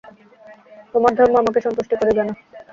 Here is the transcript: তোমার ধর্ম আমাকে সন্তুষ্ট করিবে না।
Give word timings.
তোমার 0.93 1.11
ধর্ম 1.17 1.33
আমাকে 1.41 1.59
সন্তুষ্ট 1.65 1.91
করিবে 2.01 2.23
না। 2.27 2.33